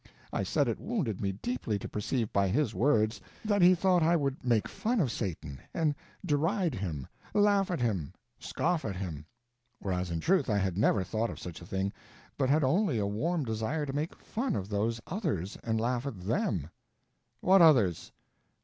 [0.33, 4.15] I said it wounded me deeply to perceive by his words that he thought I
[4.15, 5.93] would make fun of Satan, and
[6.25, 9.27] deride him, laugh at him, scoff at him;
[9.77, 11.93] whereas in truth I had never thought of such a thing,
[12.35, 16.21] but had only a warm desire to make fun of those others and laugh at
[16.21, 16.71] them.
[17.41, 18.11] "What others?"